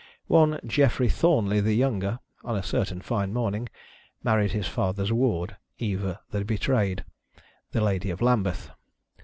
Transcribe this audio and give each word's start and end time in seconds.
One 0.29 0.59
Geoffrey 0.65 1.09
Thornley 1.09 1.59
the 1.59 1.75
younger, 1.75 2.17
on 2.43 2.57
a 2.57 2.63
certain 2.63 3.01
fine 3.01 3.31
morning, 3.31 3.69
married 4.23 4.51
his 4.51 4.65
father's 4.65 5.11
ward, 5.13 5.57
Eva 5.77 6.21
the 6.31 6.43
Betrayed, 6.43 7.05
the 7.71 7.81
Ladye 7.81 8.09
of 8.09 8.19
Lambythe. 8.19 8.71